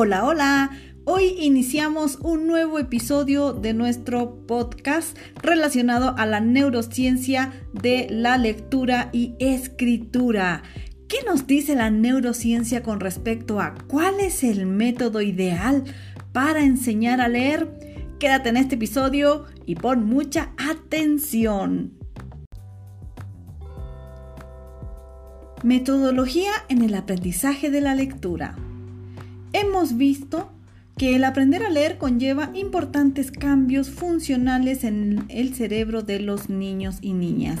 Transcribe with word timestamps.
Hola, 0.00 0.24
hola. 0.24 0.70
Hoy 1.06 1.34
iniciamos 1.40 2.20
un 2.22 2.46
nuevo 2.46 2.78
episodio 2.78 3.52
de 3.52 3.74
nuestro 3.74 4.46
podcast 4.46 5.18
relacionado 5.42 6.14
a 6.16 6.24
la 6.24 6.38
neurociencia 6.38 7.52
de 7.72 8.06
la 8.08 8.38
lectura 8.38 9.10
y 9.12 9.34
escritura. 9.40 10.62
¿Qué 11.08 11.16
nos 11.26 11.48
dice 11.48 11.74
la 11.74 11.90
neurociencia 11.90 12.84
con 12.84 13.00
respecto 13.00 13.58
a 13.58 13.74
cuál 13.88 14.20
es 14.20 14.44
el 14.44 14.66
método 14.66 15.20
ideal 15.20 15.82
para 16.32 16.62
enseñar 16.62 17.20
a 17.20 17.26
leer? 17.26 17.68
Quédate 18.20 18.50
en 18.50 18.56
este 18.56 18.76
episodio 18.76 19.46
y 19.66 19.74
pon 19.74 20.06
mucha 20.06 20.52
atención. 20.58 21.98
Metodología 25.64 26.52
en 26.68 26.82
el 26.82 26.94
aprendizaje 26.94 27.68
de 27.68 27.80
la 27.80 27.96
lectura. 27.96 28.54
Hemos 29.52 29.96
visto 29.96 30.50
que 30.98 31.16
el 31.16 31.24
aprender 31.24 31.62
a 31.62 31.70
leer 31.70 31.96
conlleva 31.96 32.50
importantes 32.54 33.30
cambios 33.30 33.88
funcionales 33.88 34.84
en 34.84 35.24
el 35.28 35.54
cerebro 35.54 36.02
de 36.02 36.20
los 36.20 36.50
niños 36.50 36.98
y 37.00 37.14
niñas. 37.14 37.60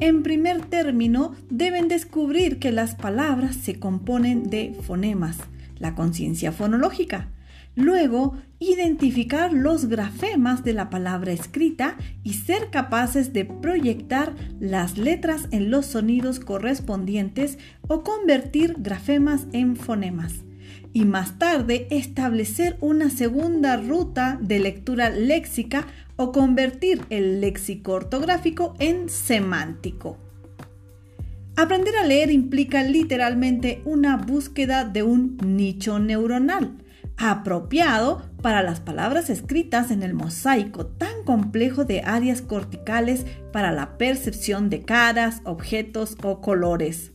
En 0.00 0.22
primer 0.22 0.64
término, 0.64 1.34
deben 1.50 1.86
descubrir 1.88 2.58
que 2.58 2.72
las 2.72 2.94
palabras 2.94 3.54
se 3.54 3.78
componen 3.78 4.50
de 4.50 4.74
fonemas, 4.82 5.36
la 5.78 5.94
conciencia 5.94 6.52
fonológica. 6.52 7.28
Luego, 7.76 8.36
identificar 8.58 9.52
los 9.52 9.86
grafemas 9.86 10.64
de 10.64 10.72
la 10.72 10.90
palabra 10.90 11.32
escrita 11.32 11.96
y 12.24 12.34
ser 12.34 12.70
capaces 12.70 13.32
de 13.32 13.44
proyectar 13.44 14.34
las 14.58 14.98
letras 14.98 15.46
en 15.52 15.70
los 15.70 15.86
sonidos 15.86 16.40
correspondientes 16.40 17.58
o 17.86 18.02
convertir 18.02 18.76
grafemas 18.78 19.46
en 19.52 19.76
fonemas 19.76 20.44
y 20.92 21.04
más 21.04 21.38
tarde 21.38 21.86
establecer 21.90 22.76
una 22.80 23.10
segunda 23.10 23.76
ruta 23.76 24.38
de 24.40 24.58
lectura 24.58 25.10
léxica 25.10 25.86
o 26.16 26.32
convertir 26.32 27.02
el 27.10 27.40
léxico 27.40 27.92
ortográfico 27.92 28.74
en 28.78 29.08
semántico. 29.08 30.18
Aprender 31.56 31.96
a 31.96 32.04
leer 32.04 32.30
implica 32.30 32.82
literalmente 32.82 33.82
una 33.84 34.16
búsqueda 34.16 34.84
de 34.84 35.02
un 35.02 35.36
nicho 35.44 35.98
neuronal 35.98 36.76
apropiado 37.20 38.22
para 38.40 38.62
las 38.62 38.80
palabras 38.80 39.28
escritas 39.28 39.90
en 39.90 40.02
el 40.02 40.14
mosaico 40.14 40.86
tan 40.86 41.22
complejo 41.24 41.84
de 41.84 42.00
áreas 42.00 42.40
corticales 42.40 43.26
para 43.52 43.72
la 43.72 43.98
percepción 43.98 44.70
de 44.70 44.82
caras, 44.82 45.42
objetos 45.44 46.16
o 46.22 46.40
colores. 46.40 47.12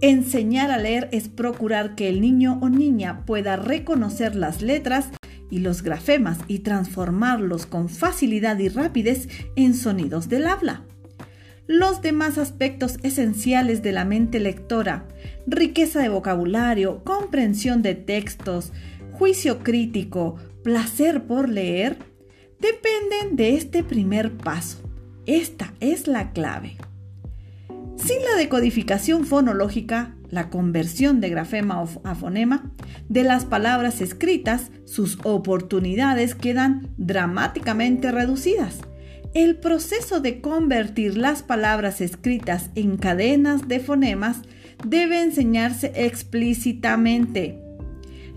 Enseñar 0.00 0.70
a 0.70 0.78
leer 0.78 1.08
es 1.12 1.28
procurar 1.28 1.94
que 1.94 2.08
el 2.08 2.20
niño 2.20 2.58
o 2.60 2.68
niña 2.68 3.24
pueda 3.24 3.56
reconocer 3.56 4.34
las 4.34 4.60
letras 4.60 5.10
y 5.50 5.60
los 5.60 5.82
grafemas 5.82 6.38
y 6.48 6.60
transformarlos 6.60 7.66
con 7.66 7.88
facilidad 7.88 8.58
y 8.58 8.68
rapidez 8.68 9.28
en 9.56 9.74
sonidos 9.74 10.28
del 10.28 10.46
habla. 10.46 10.82
Los 11.66 12.02
demás 12.02 12.36
aspectos 12.36 12.98
esenciales 13.02 13.82
de 13.82 13.92
la 13.92 14.04
mente 14.04 14.40
lectora, 14.40 15.08
riqueza 15.46 16.00
de 16.00 16.10
vocabulario, 16.10 17.02
comprensión 17.04 17.80
de 17.80 17.94
textos, 17.94 18.72
juicio 19.12 19.60
crítico, 19.60 20.36
placer 20.62 21.22
por 21.22 21.48
leer, 21.48 21.96
dependen 22.60 23.36
de 23.36 23.54
este 23.54 23.82
primer 23.82 24.36
paso. 24.36 24.78
Esta 25.24 25.72
es 25.80 26.06
la 26.06 26.32
clave. 26.32 26.76
Sin 27.96 28.22
la 28.22 28.36
decodificación 28.36 29.24
fonológica, 29.24 30.14
la 30.30 30.50
conversión 30.50 31.20
de 31.20 31.30
grafema 31.30 31.84
a 32.02 32.14
fonema, 32.14 32.72
de 33.08 33.22
las 33.22 33.44
palabras 33.44 34.00
escritas, 34.00 34.70
sus 34.84 35.18
oportunidades 35.22 36.34
quedan 36.34 36.88
dramáticamente 36.96 38.10
reducidas. 38.10 38.80
El 39.32 39.56
proceso 39.56 40.20
de 40.20 40.40
convertir 40.40 41.16
las 41.16 41.42
palabras 41.42 42.00
escritas 42.00 42.70
en 42.74 42.96
cadenas 42.96 43.68
de 43.68 43.80
fonemas 43.80 44.38
debe 44.86 45.22
enseñarse 45.22 45.92
explícitamente. 45.94 47.60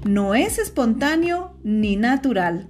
No 0.06 0.36
es 0.36 0.60
espontáneo 0.60 1.58
ni 1.64 1.98
natural. 1.98 2.70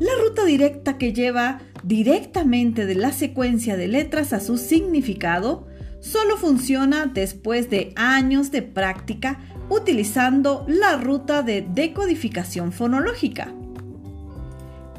La 0.00 0.12
ruta 0.18 0.46
directa 0.46 0.96
que 0.96 1.12
lleva 1.12 1.60
directamente 1.82 2.86
de 2.86 2.94
la 2.94 3.12
secuencia 3.12 3.76
de 3.76 3.86
letras 3.86 4.32
a 4.32 4.40
su 4.40 4.56
significado 4.56 5.68
solo 6.00 6.38
funciona 6.38 7.04
después 7.04 7.68
de 7.68 7.92
años 7.96 8.50
de 8.50 8.62
práctica 8.62 9.40
utilizando 9.68 10.64
la 10.66 10.96
ruta 10.96 11.42
de 11.42 11.60
decodificación 11.60 12.72
fonológica. 12.72 13.52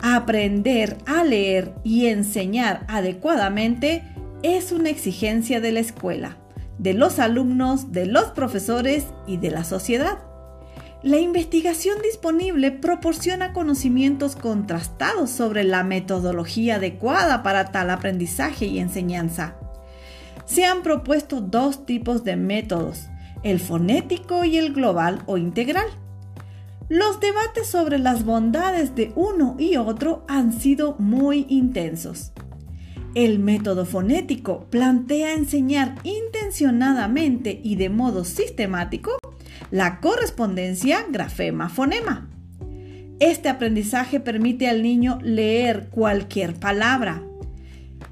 Aprender 0.04 1.00
a 1.08 1.24
leer 1.24 1.74
y 1.84 2.06
enseñar 2.06 2.86
adecuadamente 2.88 4.04
es 4.44 4.72
una 4.72 4.92
exigencia 4.92 5.60
de 5.62 5.72
la 5.72 5.80
escuela, 5.80 6.38
de 6.78 6.94
los 6.94 7.18
alumnos, 7.18 7.92
de 7.92 8.06
los 8.06 8.26
profesores 8.26 9.08
y 9.26 9.38
de 9.38 9.50
la 9.50 9.64
sociedad. 9.64 10.31
La 11.04 11.18
investigación 11.18 11.98
disponible 12.04 12.72
proporciona 12.72 13.54
conocimientos 13.54 14.36
contrastados 14.36 15.32
sobre 15.32 15.64
la 15.64 15.84
metodología 15.84 16.76
adecuada 16.76 17.42
para 17.42 17.72
tal 17.72 17.90
aprendizaje 17.90 18.68
y 18.68 18.78
enseñanza. 18.78 19.56
Se 20.46 20.64
han 20.66 20.84
propuesto 20.84 21.42
dos 21.42 21.88
tipos 21.88 22.24
de 22.24 22.36
métodos, 22.36 23.08
el 23.42 23.60
fonético 23.60 24.46
y 24.46 24.58
el 24.58 24.74
global 24.74 25.24
o 25.26 25.38
integral. 25.38 25.88
Los 26.88 27.20
debates 27.20 27.66
sobre 27.66 27.98
las 27.98 28.24
bondades 28.24 28.94
de 28.94 29.12
uno 29.16 29.56
y 29.58 29.78
otro 29.78 30.24
han 30.28 30.54
sido 30.54 30.96
muy 31.00 31.48
intensos. 31.50 32.32
El 33.16 33.40
método 33.40 33.86
fonético 33.88 34.68
plantea 34.70 35.34
enseñar 35.34 35.96
intencionadamente 36.04 37.60
y 37.64 37.76
de 37.76 37.90
modo 37.90 38.24
sistemático 38.24 39.21
la 39.72 40.02
correspondencia 40.02 41.06
grafema-fonema. 41.10 42.30
Este 43.20 43.50
aprendizaje 43.50 44.20
permite 44.20 44.68
al 44.68 44.84
niño 44.84 45.20
leer 45.22 45.88
cualquier 45.90 46.56
palabra. 46.56 47.24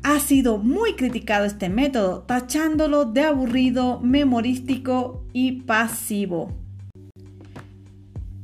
Ha 0.04 0.20
sido 0.20 0.58
muy 0.58 0.96
criticado 0.96 1.46
este 1.46 1.68
método, 1.68 2.22
tachándolo 2.22 3.06
de 3.06 3.24
aburrido, 3.24 4.00
memorístico 4.00 5.26
y 5.34 5.64
pasivo. 5.64 6.56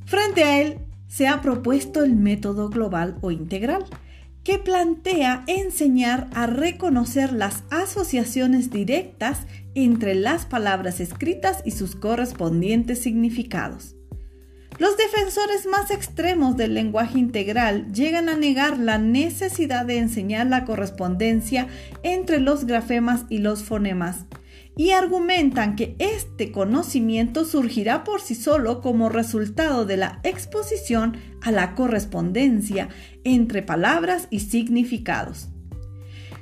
Frente 0.05 0.43
a 0.43 0.61
él, 0.61 0.79
se 1.07 1.27
ha 1.27 1.41
propuesto 1.41 2.03
el 2.03 2.15
método 2.15 2.69
global 2.69 3.17
o 3.21 3.31
integral, 3.31 3.85
que 4.45 4.59
plantea 4.59 5.43
enseñar 5.47 6.29
a 6.35 6.45
reconocer 6.45 7.33
las 7.33 7.63
asociaciones 7.71 8.69
directas 8.69 9.39
entre 9.73 10.13
las 10.13 10.45
palabras 10.45 10.99
escritas 10.99 11.63
y 11.65 11.71
sus 11.71 11.95
correspondientes 11.95 13.01
significados. 13.01 13.95
Los 14.77 14.97
defensores 14.97 15.65
más 15.65 15.89
extremos 15.89 16.57
del 16.57 16.75
lenguaje 16.75 17.17
integral 17.17 17.91
llegan 17.91 18.29
a 18.29 18.35
negar 18.35 18.77
la 18.77 18.99
necesidad 18.99 19.85
de 19.85 19.97
enseñar 19.97 20.45
la 20.45 20.63
correspondencia 20.63 21.67
entre 22.03 22.39
los 22.39 22.65
grafemas 22.65 23.25
y 23.29 23.39
los 23.39 23.63
fonemas, 23.63 24.25
y 24.77 24.91
argumentan 24.91 25.75
que 25.75 25.95
este 25.99 26.51
conocimiento 26.51 27.45
surgirá 27.45 28.03
por 28.03 28.21
sí 28.21 28.35
solo 28.35 28.81
como 28.81 29.09
resultado 29.09 29.85
de 29.85 29.97
la 29.97 30.19
exposición 30.23 31.17
a 31.41 31.51
la 31.51 31.75
correspondencia 31.75 32.89
entre 33.23 33.61
palabras 33.61 34.27
y 34.29 34.41
significados. 34.41 35.49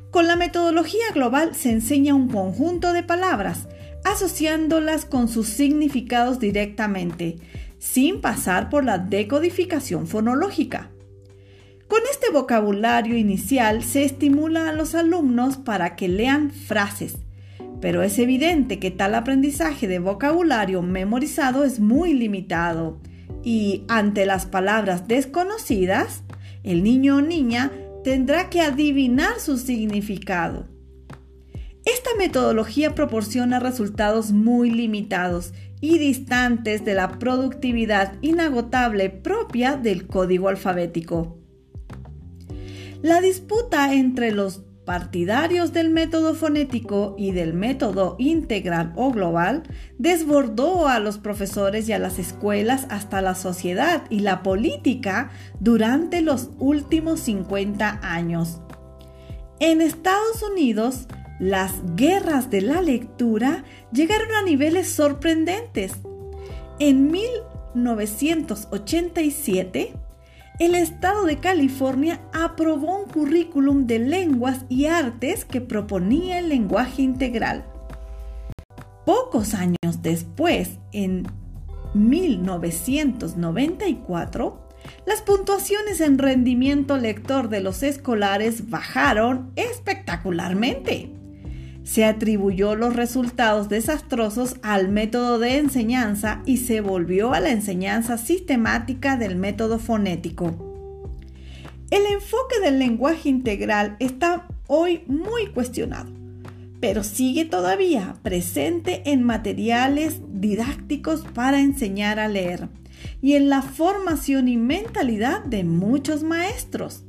Con 0.09 0.27
la 0.27 0.35
metodología 0.35 1.05
global 1.13 1.55
se 1.55 1.71
enseña 1.71 2.13
un 2.13 2.27
conjunto 2.27 2.93
de 2.93 3.03
palabras, 3.03 3.67
asociándolas 4.03 5.05
con 5.05 5.27
sus 5.27 5.47
significados 5.47 6.39
directamente, 6.39 7.37
sin 7.79 8.21
pasar 8.21 8.69
por 8.69 8.83
la 8.83 8.97
decodificación 8.97 10.07
fonológica. 10.07 10.91
Con 11.87 11.99
este 12.11 12.31
vocabulario 12.31 13.17
inicial 13.17 13.83
se 13.83 14.03
estimula 14.03 14.69
a 14.69 14.73
los 14.73 14.95
alumnos 14.95 15.57
para 15.57 15.95
que 15.95 16.07
lean 16.07 16.51
frases, 16.51 17.17
pero 17.83 18.01
es 18.01 18.17
evidente 18.17 18.79
que 18.79 18.91
tal 18.91 19.13
aprendizaje 19.13 19.89
de 19.89 19.99
vocabulario 19.99 20.81
memorizado 20.81 21.65
es 21.65 21.81
muy 21.81 22.13
limitado 22.13 23.01
y 23.43 23.83
ante 23.89 24.25
las 24.25 24.45
palabras 24.45 25.09
desconocidas, 25.09 26.23
el 26.63 26.81
niño 26.81 27.17
o 27.17 27.21
niña 27.21 27.73
tendrá 28.01 28.49
que 28.49 28.61
adivinar 28.61 29.41
su 29.41 29.57
significado. 29.57 30.69
Esta 31.83 32.11
metodología 32.17 32.95
proporciona 32.95 33.59
resultados 33.59 34.31
muy 34.31 34.71
limitados 34.71 35.53
y 35.81 35.97
distantes 35.97 36.85
de 36.85 36.93
la 36.93 37.19
productividad 37.19 38.13
inagotable 38.21 39.09
propia 39.09 39.75
del 39.75 40.07
código 40.07 40.47
alfabético. 40.47 41.37
La 43.01 43.19
disputa 43.19 43.93
entre 43.93 44.31
los 44.31 44.63
partidarios 44.85 45.73
del 45.73 45.89
método 45.89 46.35
fonético 46.35 47.15
y 47.17 47.31
del 47.31 47.53
método 47.53 48.15
integral 48.19 48.93
o 48.95 49.11
global, 49.11 49.63
desbordó 49.97 50.87
a 50.87 50.99
los 50.99 51.17
profesores 51.17 51.89
y 51.89 51.93
a 51.93 51.99
las 51.99 52.19
escuelas 52.19 52.85
hasta 52.89 53.21
la 53.21 53.35
sociedad 53.35 54.03
y 54.09 54.19
la 54.19 54.43
política 54.43 55.31
durante 55.59 56.21
los 56.21 56.51
últimos 56.59 57.19
50 57.21 57.99
años. 58.03 58.59
En 59.59 59.81
Estados 59.81 60.43
Unidos, 60.43 61.07
las 61.39 61.73
guerras 61.95 62.49
de 62.49 62.61
la 62.61 62.81
lectura 62.81 63.63
llegaron 63.91 64.33
a 64.33 64.41
niveles 64.43 64.89
sorprendentes. 64.89 65.93
En 66.79 67.11
1987, 67.11 69.93
el 70.59 70.75
estado 70.75 71.25
de 71.25 71.39
California 71.39 72.21
aprobó 72.31 72.99
un 72.99 73.09
currículum 73.09 73.87
de 73.87 73.97
lenguas 73.99 74.65
y 74.69 74.85
artes 74.85 75.43
que 75.45 75.61
proponía 75.61 76.37
el 76.39 76.49
lenguaje 76.49 77.01
integral. 77.01 77.65
Pocos 79.05 79.53
años 79.53 80.01
después, 80.01 80.79
en 80.91 81.27
1994, 81.93 84.59
las 85.05 85.21
puntuaciones 85.21 86.01
en 86.01 86.17
rendimiento 86.17 86.97
lector 86.97 87.47
de 87.49 87.61
los 87.61 87.83
escolares 87.83 88.69
bajaron 88.69 89.51
espectacularmente 89.55 91.22
se 91.83 92.05
atribuyó 92.05 92.75
los 92.75 92.95
resultados 92.95 93.69
desastrosos 93.69 94.55
al 94.61 94.89
método 94.89 95.39
de 95.39 95.57
enseñanza 95.57 96.41
y 96.45 96.57
se 96.57 96.81
volvió 96.81 97.33
a 97.33 97.39
la 97.39 97.49
enseñanza 97.49 98.17
sistemática 98.17 99.17
del 99.17 99.35
método 99.35 99.79
fonético. 99.79 100.55
El 101.91 102.03
enfoque 102.11 102.59
del 102.61 102.79
lenguaje 102.79 103.29
integral 103.29 103.97
está 103.99 104.47
hoy 104.67 105.03
muy 105.07 105.47
cuestionado, 105.53 106.11
pero 106.79 107.03
sigue 107.03 107.45
todavía 107.45 108.15
presente 108.23 109.03
en 109.05 109.21
materiales 109.21 110.21
didácticos 110.33 111.21
para 111.33 111.59
enseñar 111.59 112.19
a 112.19 112.27
leer 112.27 112.69
y 113.21 113.33
en 113.33 113.49
la 113.49 113.61
formación 113.61 114.47
y 114.47 114.57
mentalidad 114.57 115.43
de 115.43 115.63
muchos 115.63 116.23
maestros. 116.23 117.03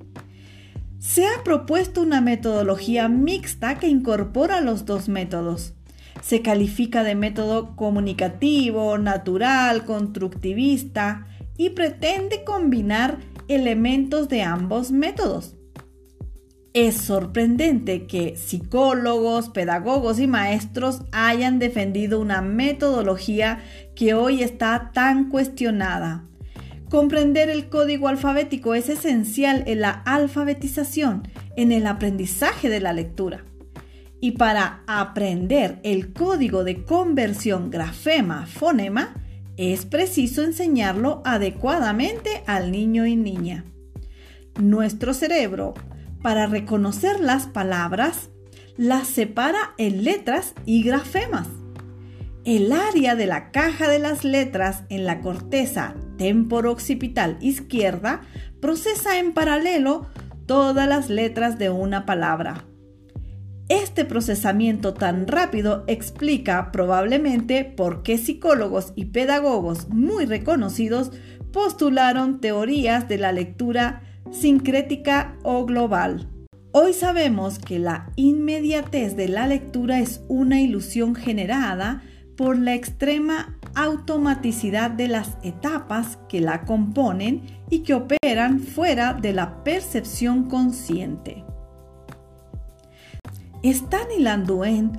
Se 1.06 1.26
ha 1.26 1.44
propuesto 1.44 2.00
una 2.00 2.22
metodología 2.22 3.08
mixta 3.08 3.78
que 3.78 3.88
incorpora 3.88 4.62
los 4.62 4.86
dos 4.86 5.10
métodos. 5.10 5.74
Se 6.22 6.40
califica 6.40 7.04
de 7.04 7.14
método 7.14 7.76
comunicativo, 7.76 8.96
natural, 8.96 9.84
constructivista 9.84 11.26
y 11.58 11.70
pretende 11.70 12.42
combinar 12.42 13.18
elementos 13.48 14.30
de 14.30 14.42
ambos 14.44 14.92
métodos. 14.92 15.56
Es 16.72 16.96
sorprendente 16.96 18.06
que 18.06 18.38
psicólogos, 18.38 19.50
pedagogos 19.50 20.18
y 20.18 20.26
maestros 20.26 21.02
hayan 21.12 21.58
defendido 21.58 22.18
una 22.18 22.40
metodología 22.40 23.62
que 23.94 24.14
hoy 24.14 24.42
está 24.42 24.90
tan 24.94 25.28
cuestionada. 25.28 26.24
Comprender 26.94 27.50
el 27.50 27.68
código 27.68 28.06
alfabético 28.06 28.76
es 28.76 28.88
esencial 28.88 29.64
en 29.66 29.80
la 29.80 29.90
alfabetización, 29.90 31.26
en 31.56 31.72
el 31.72 31.88
aprendizaje 31.88 32.68
de 32.68 32.78
la 32.78 32.92
lectura. 32.92 33.44
Y 34.20 34.38
para 34.38 34.84
aprender 34.86 35.80
el 35.82 36.12
código 36.12 36.62
de 36.62 36.84
conversión 36.84 37.72
grafema-fonema, 37.72 39.12
es 39.56 39.86
preciso 39.86 40.44
enseñarlo 40.44 41.20
adecuadamente 41.24 42.44
al 42.46 42.70
niño 42.70 43.06
y 43.06 43.16
niña. 43.16 43.64
Nuestro 44.60 45.14
cerebro, 45.14 45.74
para 46.22 46.46
reconocer 46.46 47.18
las 47.18 47.46
palabras, 47.46 48.30
las 48.76 49.08
separa 49.08 49.74
en 49.78 50.04
letras 50.04 50.54
y 50.64 50.84
grafemas. 50.84 51.48
El 52.44 52.70
área 52.70 53.16
de 53.16 53.26
la 53.26 53.50
caja 53.50 53.88
de 53.88 53.98
las 53.98 54.22
letras 54.22 54.84
en 54.90 55.06
la 55.06 55.20
corteza 55.22 55.96
temporo-occipital 56.16 57.38
izquierda 57.40 58.22
procesa 58.60 59.18
en 59.18 59.32
paralelo 59.32 60.06
todas 60.46 60.88
las 60.88 61.10
letras 61.10 61.58
de 61.58 61.70
una 61.70 62.06
palabra. 62.06 62.64
Este 63.68 64.04
procesamiento 64.04 64.92
tan 64.92 65.26
rápido 65.26 65.84
explica 65.86 66.70
probablemente 66.70 67.64
por 67.64 68.02
qué 68.02 68.18
psicólogos 68.18 68.92
y 68.94 69.06
pedagogos 69.06 69.88
muy 69.88 70.26
reconocidos 70.26 71.12
postularon 71.50 72.40
teorías 72.40 73.08
de 73.08 73.16
la 73.16 73.32
lectura 73.32 74.02
sincrética 74.30 75.36
o 75.42 75.64
global. 75.64 76.28
Hoy 76.72 76.92
sabemos 76.92 77.58
que 77.58 77.78
la 77.78 78.10
inmediatez 78.16 79.16
de 79.16 79.28
la 79.28 79.46
lectura 79.46 80.00
es 80.00 80.20
una 80.28 80.60
ilusión 80.60 81.14
generada 81.14 82.02
por 82.36 82.58
la 82.58 82.74
extrema 82.74 83.58
automaticidad 83.74 84.90
de 84.90 85.08
las 85.08 85.36
etapas 85.42 86.18
que 86.28 86.40
la 86.40 86.64
componen 86.64 87.42
y 87.70 87.80
que 87.80 87.94
operan 87.94 88.60
fuera 88.60 89.14
de 89.14 89.32
la 89.32 89.62
percepción 89.64 90.48
consciente. 90.48 91.44
Stanley 93.62 94.20
Landuen 94.20 94.92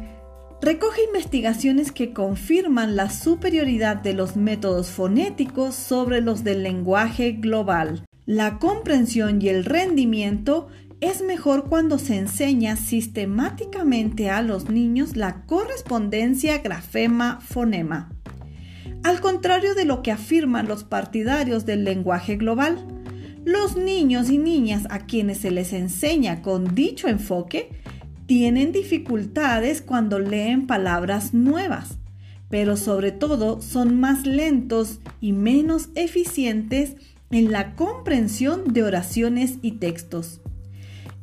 recoge 0.62 1.04
investigaciones 1.04 1.92
que 1.92 2.14
confirman 2.14 2.96
la 2.96 3.10
superioridad 3.12 3.98
de 3.98 4.14
los 4.14 4.36
métodos 4.36 4.90
fonéticos 4.90 5.76
sobre 5.76 6.22
los 6.22 6.44
del 6.44 6.64
lenguaje 6.64 7.34
global. 7.34 8.06
La 8.26 8.58
comprensión 8.58 9.40
y 9.42 9.50
el 9.50 9.66
rendimiento 9.66 10.68
es 11.02 11.22
mejor 11.22 11.70
cuando 11.70 12.00
se 12.00 12.18
enseña 12.18 12.78
sistemáticamente 12.78 14.32
a 14.32 14.42
los 14.42 14.70
niños 14.70 15.16
la 15.16 15.46
correspondencia 15.46 16.58
grafema-fonema. 16.60 18.15
Al 19.06 19.22
contrario 19.22 19.76
de 19.76 19.86
lo 19.86 20.02
que 20.02 20.12
afirman 20.12 20.68
los 20.68 20.84
partidarios 20.84 21.68
del 21.68 21.84
lenguaje 21.84 22.38
global, 22.38 22.84
los 23.44 23.78
niños 23.78 24.32
y 24.32 24.40
niñas 24.40 24.88
a 24.90 25.06
quienes 25.06 25.38
se 25.38 25.52
les 25.52 25.74
enseña 25.74 26.42
con 26.42 26.74
dicho 26.74 27.08
enfoque 27.08 27.70
tienen 28.26 28.72
dificultades 28.72 29.84
cuando 29.84 30.18
leen 30.18 30.66
palabras 30.66 31.36
nuevas, 31.36 32.00
pero 32.50 32.78
sobre 32.78 33.12
todo 33.12 33.62
son 33.62 34.00
más 34.00 34.26
lentos 34.26 35.02
y 35.22 35.34
menos 35.34 35.90
eficientes 35.94 36.96
en 37.30 37.52
la 37.52 37.76
comprensión 37.76 38.74
de 38.74 38.82
oraciones 38.82 39.60
y 39.62 39.74
textos. 39.74 40.42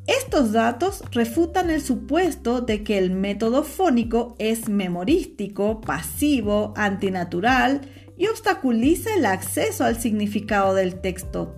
Estos 0.06 0.50
datos 0.50 1.04
refutan 1.12 1.70
el 1.70 1.81
supuesto 1.81 2.60
de 2.60 2.82
que 2.82 2.99
el 2.99 3.12
método 3.12 3.62
fónico 3.62 4.34
es 4.38 4.69
memorístico, 4.69 5.80
pasivo, 5.80 6.75
antinatural 6.76 7.82
y 8.16 8.26
obstaculiza 8.26 9.14
el 9.14 9.26
acceso 9.26 9.85
al 9.85 10.00
significado 10.00 10.75
del 10.75 11.00
texto. 11.00 11.54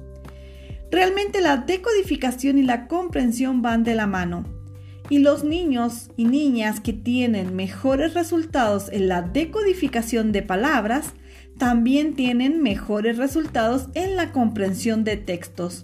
Realmente 0.90 1.40
la 1.40 1.56
decodificación 1.56 2.58
y 2.58 2.62
la 2.62 2.86
comprensión 2.86 3.62
van 3.62 3.82
de 3.82 3.94
la 3.94 4.06
mano. 4.06 4.44
Y 5.08 5.18
los 5.18 5.42
niños 5.42 6.10
y 6.16 6.26
niñas 6.26 6.80
que 6.80 6.92
tienen 6.92 7.56
mejores 7.56 8.14
resultados 8.14 8.90
en 8.92 9.08
la 9.08 9.22
decodificación 9.22 10.32
de 10.32 10.42
palabras 10.42 11.14
también 11.58 12.14
tienen 12.14 12.62
mejores 12.62 13.16
resultados 13.16 13.88
en 13.94 14.16
la 14.16 14.32
comprensión 14.32 15.04
de 15.04 15.16
textos. 15.16 15.82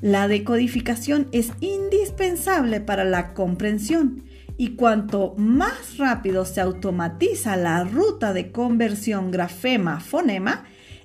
La 0.00 0.28
decodificación 0.28 1.28
es 1.32 1.50
indispensable 1.60 2.80
para 2.80 3.04
la 3.04 3.34
comprensión 3.34 4.22
y 4.56 4.76
cuanto 4.76 5.34
más 5.36 5.98
rápido 5.98 6.44
se 6.44 6.60
automatiza 6.60 7.56
la 7.56 7.82
ruta 7.82 8.32
de 8.32 8.52
conversión 8.52 9.32
grafema-fonema, 9.32 10.64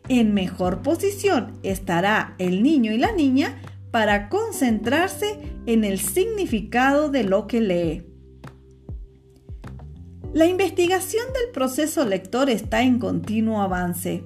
en 0.09 0.33
mejor 0.33 0.81
posición 0.81 1.59
estará 1.63 2.35
el 2.37 2.61
niño 2.61 2.91
y 2.91 2.97
la 2.97 3.11
niña 3.13 3.61
para 3.89 4.29
concentrarse 4.29 5.39
en 5.65 5.83
el 5.85 5.99
significado 5.99 7.09
de 7.09 7.23
lo 7.23 7.47
que 7.47 7.61
lee. 7.61 8.03
La 10.33 10.45
investigación 10.45 11.25
del 11.33 11.51
proceso 11.51 12.05
lector 12.05 12.49
está 12.49 12.81
en 12.81 12.99
continuo 12.99 13.61
avance 13.61 14.23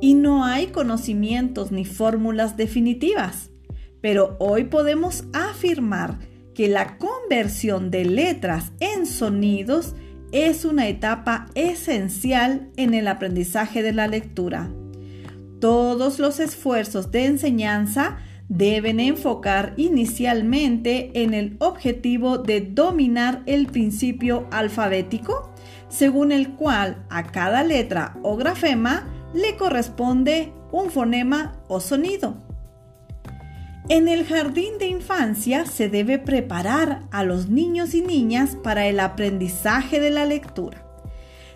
y 0.00 0.14
no 0.14 0.44
hay 0.44 0.68
conocimientos 0.68 1.72
ni 1.72 1.84
fórmulas 1.84 2.56
definitivas 2.56 3.50
pero 4.04 4.36
hoy 4.38 4.64
podemos 4.64 5.24
afirmar 5.32 6.18
que 6.54 6.68
la 6.68 6.98
conversión 6.98 7.90
de 7.90 8.04
letras 8.04 8.70
en 8.78 9.06
sonidos 9.06 9.94
es 10.30 10.66
una 10.66 10.88
etapa 10.88 11.46
esencial 11.54 12.68
en 12.76 12.92
el 12.92 13.08
aprendizaje 13.08 13.82
de 13.82 13.94
la 13.94 14.06
lectura. 14.06 14.68
Todos 15.58 16.18
los 16.18 16.38
esfuerzos 16.38 17.12
de 17.12 17.24
enseñanza 17.24 18.18
deben 18.50 19.00
enfocar 19.00 19.72
inicialmente 19.78 21.22
en 21.22 21.32
el 21.32 21.56
objetivo 21.58 22.36
de 22.36 22.60
dominar 22.60 23.42
el 23.46 23.68
principio 23.68 24.46
alfabético, 24.50 25.54
según 25.88 26.30
el 26.30 26.50
cual 26.50 27.06
a 27.08 27.22
cada 27.22 27.62
letra 27.62 28.18
o 28.22 28.36
grafema 28.36 29.08
le 29.32 29.56
corresponde 29.56 30.52
un 30.72 30.90
fonema 30.90 31.54
o 31.68 31.80
sonido. 31.80 32.53
En 33.90 34.08
el 34.08 34.24
jardín 34.24 34.78
de 34.78 34.86
infancia 34.86 35.66
se 35.66 35.90
debe 35.90 36.18
preparar 36.18 37.02
a 37.10 37.22
los 37.22 37.50
niños 37.50 37.92
y 37.92 38.00
niñas 38.00 38.56
para 38.56 38.86
el 38.86 38.98
aprendizaje 38.98 40.00
de 40.00 40.08
la 40.08 40.24
lectura. 40.24 40.86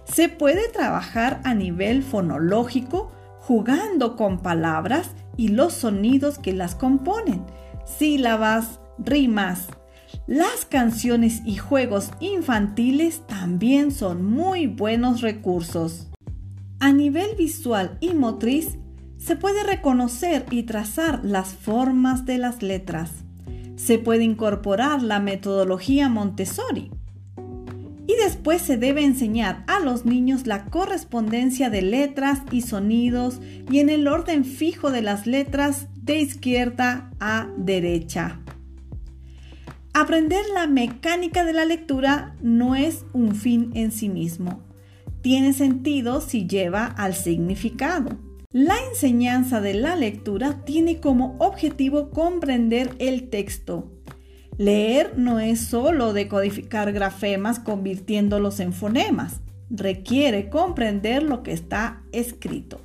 Se 0.05 0.29
puede 0.29 0.69
trabajar 0.69 1.41
a 1.45 1.55
nivel 1.55 2.03
fonológico 2.03 3.11
jugando 3.41 4.15
con 4.15 4.41
palabras 4.41 5.13
y 5.39 5.49
los 5.49 5.73
sonidos 5.73 6.39
que 6.39 6.53
las 6.53 6.75
componen, 6.75 7.47
sílabas, 7.87 8.79
rimas. 8.99 9.69
Las 10.27 10.67
canciones 10.67 11.41
y 11.47 11.57
juegos 11.57 12.11
infantiles 12.21 13.27
también 13.27 13.91
son 13.91 14.23
muy 14.23 14.67
buenos 14.67 15.23
recursos. 15.23 16.09
A 16.79 16.93
nivel 16.93 17.37
visual 17.39 17.97
y 18.01 18.13
motriz, 18.13 18.77
se 19.19 19.37
puede 19.37 19.65
reconocer 19.65 20.47
y 20.51 20.63
trazar 20.63 21.25
las 21.25 21.49
formas 21.49 22.25
de 22.25 22.39
las 22.39 22.63
letras. 22.63 23.11
Se 23.77 23.99
puede 23.99 24.25
incorporar 24.25 25.03
la 25.03 25.21
metodología 25.21 26.09
Montessori. 26.09 26.91
Y 28.07 28.15
después 28.25 28.63
se 28.63 28.79
debe 28.79 29.05
enseñar 29.05 29.65
a 29.67 29.81
los 29.81 30.07
niños 30.07 30.47
la 30.47 30.65
correspondencia 30.67 31.69
de 31.69 31.83
letras 31.83 32.41
y 32.51 32.63
sonidos 32.63 33.41
y 33.71 33.81
en 33.81 33.91
el 33.91 34.09
orden 34.09 34.45
fijo 34.45 34.91
de 34.91 35.03
las 35.03 35.27
letras 35.27 35.89
de 35.95 36.21
izquierda 36.21 37.11
a 37.21 37.49
derecha. 37.59 38.41
Aprender 39.93 40.45
la 40.55 40.67
mecánica 40.67 41.45
de 41.45 41.53
la 41.53 41.65
lectura 41.65 42.37
no 42.41 42.77
es 42.77 43.05
un 43.13 43.35
fin 43.35 43.73
en 43.75 43.91
sí 43.91 44.09
mismo. 44.09 44.63
Tiene 45.23 45.53
sentido 45.53 46.21
si 46.21 46.47
lleva 46.47 46.87
al 46.87 47.15
significado. 47.15 48.28
La 48.61 48.75
enseñanza 48.91 49.61
de 49.61 49.75
la 49.75 49.95
lectura 49.95 50.65
tiene 50.65 50.99
como 50.99 51.37
objetivo 51.39 52.11
comprender 52.11 52.91
el 52.99 53.31
texto. 53.31 53.89
Leer 54.57 55.17
no 55.17 55.39
es 55.39 55.61
solo 55.61 56.13
decodificar 56.13 56.91
grafemas 56.91 57.61
convirtiéndolos 57.61 58.59
en 58.59 58.73
fonemas, 58.73 59.43
requiere 59.71 60.51
comprender 60.51 61.23
lo 61.23 61.45
que 61.45 61.53
está 61.53 62.03
escrito. 62.11 62.81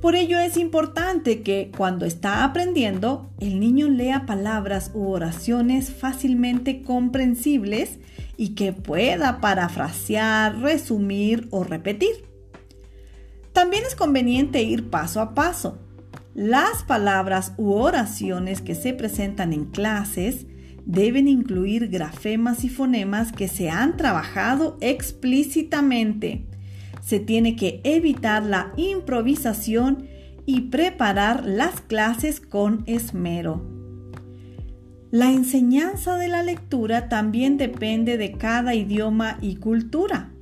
Por 0.00 0.14
ello 0.14 0.38
es 0.38 0.56
importante 0.56 1.42
que 1.42 1.70
cuando 1.76 2.06
está 2.06 2.42
aprendiendo, 2.42 3.28
el 3.38 3.60
niño 3.60 3.90
lea 3.90 4.24
palabras 4.24 4.92
u 4.94 5.10
oraciones 5.10 5.92
fácilmente 5.92 6.82
comprensibles 6.82 7.98
y 8.38 8.54
que 8.54 8.72
pueda 8.72 9.42
parafrasear, 9.42 10.58
resumir 10.60 11.48
o 11.50 11.64
repetir. 11.64 12.32
También 13.54 13.84
es 13.86 13.94
conveniente 13.94 14.64
ir 14.64 14.90
paso 14.90 15.20
a 15.20 15.32
paso. 15.32 15.78
Las 16.34 16.82
palabras 16.82 17.52
u 17.56 17.74
oraciones 17.74 18.60
que 18.60 18.74
se 18.74 18.92
presentan 18.92 19.52
en 19.52 19.66
clases 19.66 20.46
deben 20.84 21.28
incluir 21.28 21.86
grafemas 21.86 22.64
y 22.64 22.68
fonemas 22.68 23.30
que 23.30 23.46
se 23.46 23.70
han 23.70 23.96
trabajado 23.96 24.76
explícitamente. 24.80 26.48
Se 27.00 27.20
tiene 27.20 27.54
que 27.54 27.80
evitar 27.84 28.42
la 28.42 28.72
improvisación 28.76 30.08
y 30.46 30.62
preparar 30.62 31.44
las 31.46 31.80
clases 31.80 32.40
con 32.40 32.82
esmero. 32.86 33.64
La 35.12 35.30
enseñanza 35.30 36.16
de 36.16 36.26
la 36.26 36.42
lectura 36.42 37.08
también 37.08 37.56
depende 37.56 38.18
de 38.18 38.32
cada 38.32 38.74
idioma 38.74 39.38
y 39.40 39.56
cultura 39.56 40.33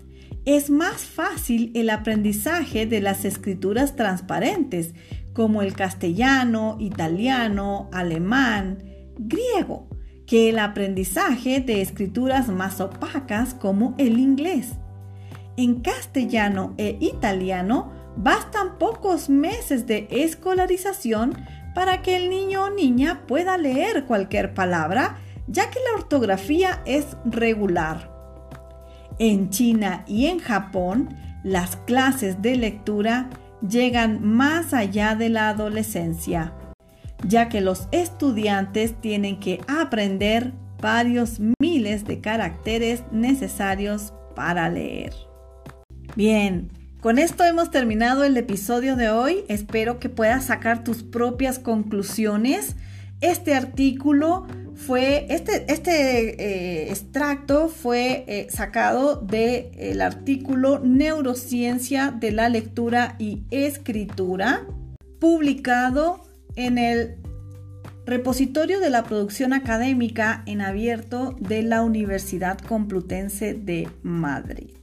es 0.45 0.71
más 0.71 1.03
fácil 1.03 1.71
el 1.75 1.91
aprendizaje 1.91 2.87
de 2.87 3.01
las 3.01 3.25
escrituras 3.25 3.95
transparentes, 3.95 4.95
como 5.33 5.63
el 5.63 5.75
castellano, 5.75 6.77
italiano, 6.81 7.89
alemán, 7.93 8.83
griego, 9.19 9.89
que 10.27 10.51
el 10.51 10.59
aprendizaje 10.59 11.61
de 11.61 11.81
escrituras 11.81 12.49
más 12.49 12.81
opacas 12.81 13.55
como 13.55 13.95
el 13.99 14.19
inglés. 14.19 14.73
En 15.57 15.81
castellano 15.81 16.75
e 16.77 16.97
italiano 17.01 17.93
bastan 18.17 18.79
pocos 18.79 19.29
meses 19.29 19.87
de 19.87 20.09
escolarización 20.11 21.37
para 21.75 22.03
que 22.03 22.17
el 22.17 22.29
niño 22.31 22.65
o 22.65 22.71
niña 22.71 23.23
pueda 23.27 23.57
leer 23.57 24.05
cualquier 24.07 24.55
palabra, 24.55 25.19
ya 25.47 25.71
que 25.71 25.79
la 25.79 26.01
ortografía 26.01 26.83
es 26.85 27.17
regular. 27.25 28.12
En 29.19 29.51
China 29.51 30.05
y 30.07 30.27
en 30.27 30.39
Japón, 30.39 31.17
las 31.45 31.77
clases 31.77 32.41
de 32.43 32.57
lectura 32.57 33.29
llegan 33.67 34.25
más 34.27 34.75
allá 34.75 35.15
de 35.15 35.29
la 35.29 35.49
adolescencia, 35.49 36.53
ya 37.27 37.49
que 37.49 37.61
los 37.61 37.89
estudiantes 37.93 39.01
tienen 39.01 39.39
que 39.39 39.61
aprender 39.69 40.53
varios 40.81 41.39
miles 41.61 42.05
de 42.05 42.21
caracteres 42.21 43.05
necesarios 43.13 44.13
para 44.35 44.69
leer. 44.69 45.15
Bien, 46.17 46.71
con 47.01 47.19
esto 47.19 47.45
hemos 47.45 47.71
terminado 47.71 48.25
el 48.25 48.37
episodio 48.37 48.97
de 48.97 49.11
hoy. 49.11 49.45
Espero 49.49 49.99
que 49.99 50.09
puedas 50.09 50.45
sacar 50.45 50.85
tus 50.85 51.03
propias 51.03 51.59
conclusiones. 51.59 52.77
Este 53.21 53.55
artículo 53.55 54.47
fue, 54.75 55.27
este, 55.29 55.71
este 55.73 56.43
eh, 56.43 56.91
extracto 56.91 57.69
fue 57.69 58.25
eh, 58.27 58.47
sacado 58.51 59.17
del 59.17 60.01
artículo 60.01 60.81
Neurociencia 60.81 62.11
de 62.11 62.33
la 62.33 62.49
Lectura 62.49 63.17
y 63.19 63.45
Escritura, 63.51 64.67
publicado 65.21 66.25
en 66.57 66.79
el 66.79 67.17
repositorio 68.07 68.81
de 68.81 68.91
la 68.91 69.05
producción 69.05 69.53
académica 69.53 70.43
en 70.47 70.61
abierto 70.61 71.37
de 71.39 71.63
la 71.63 71.83
Universidad 71.83 72.59
Complutense 72.59 73.55
de 73.55 73.89
Madrid. 74.03 74.82